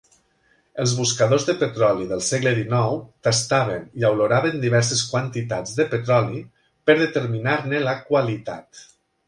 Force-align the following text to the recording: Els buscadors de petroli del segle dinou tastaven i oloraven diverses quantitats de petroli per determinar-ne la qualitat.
Els 0.83 0.93
buscadors 0.99 1.43
de 1.49 1.53
petroli 1.63 2.07
del 2.11 2.23
segle 2.27 2.53
dinou 2.61 2.97
tastaven 3.29 3.85
i 4.03 4.07
oloraven 4.11 4.59
diverses 4.65 5.05
quantitats 5.13 5.79
de 5.83 5.89
petroli 5.95 6.45
per 6.89 6.99
determinar-ne 7.07 7.87
la 7.89 7.99
qualitat. 8.13 8.87